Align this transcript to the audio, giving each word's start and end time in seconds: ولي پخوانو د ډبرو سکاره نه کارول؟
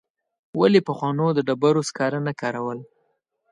ولي 0.59 0.81
پخوانو 0.87 1.27
د 1.33 1.39
ډبرو 1.47 1.81
سکاره 1.89 2.19
نه 2.27 2.33
کارول؟ 2.41 2.79